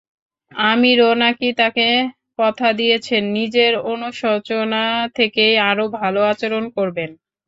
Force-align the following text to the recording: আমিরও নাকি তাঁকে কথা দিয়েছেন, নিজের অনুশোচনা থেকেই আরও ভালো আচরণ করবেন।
আমিরও 0.51 1.09
নাকি 1.21 1.47
তাঁকে 1.59 1.87
কথা 2.39 2.67
দিয়েছেন, 2.73 3.23
নিজের 3.37 3.73
অনুশোচনা 3.91 4.83
থেকেই 5.15 5.55
আরও 5.69 5.85
ভালো 5.99 6.21
আচরণ 6.31 6.63
করবেন। 6.77 7.09